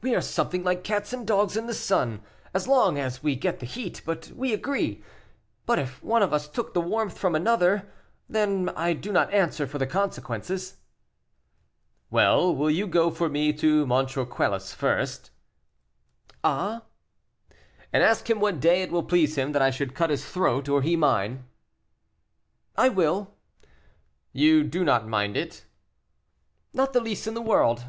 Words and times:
we 0.00 0.14
are 0.14 0.20
something 0.20 0.62
like 0.62 0.84
cats 0.84 1.12
and 1.12 1.26
dogs 1.26 1.56
in 1.56 1.66
the 1.66 1.74
sun; 1.74 2.22
as 2.54 2.68
long 2.68 2.96
as 3.00 3.24
we 3.24 3.32
an 3.32 3.38
get 3.40 3.58
the 3.58 3.66
heat, 3.66 4.00
we 4.36 4.52
agree, 4.52 5.02
but 5.66 5.76
if 5.76 6.00
one 6.04 6.22
of 6.22 6.32
us 6.32 6.46
took 6.46 6.72
the 6.72 6.80
warmth 6.80 7.18
from 7.18 7.34
another, 7.34 7.90
then 8.28 8.68
I 8.76 8.92
do 8.92 9.10
not 9.10 9.34
answer 9.34 9.66
for 9.66 9.78
the 9.78 9.84
consequences." 9.88 10.76
"Well, 12.10 12.54
will 12.54 12.70
you 12.70 12.86
go 12.86 13.10
for 13.10 13.28
me 13.28 13.52
to 13.54 13.84
M. 13.92 14.06
Quelus, 14.26 14.72
first?" 14.72 15.32
"Ah!" 16.44 16.82
"And 17.92 18.04
ask 18.04 18.30
him 18.30 18.38
what 18.38 18.60
day 18.60 18.82
it 18.82 18.92
will 18.92 19.02
please 19.02 19.34
him 19.36 19.50
that 19.50 19.62
I 19.62 19.72
should 19.72 19.96
cut 19.96 20.10
his 20.10 20.24
throat, 20.24 20.68
or 20.68 20.80
he 20.80 20.94
mine?" 20.94 21.44
"I 22.76 22.88
will." 22.88 23.34
"You 24.32 24.62
do 24.62 24.84
not 24.84 25.08
mind 25.08 25.36
it?" 25.36 25.64
"Not 26.72 26.92
the 26.92 27.00
least 27.00 27.26
in 27.26 27.34
the 27.34 27.42
world. 27.42 27.84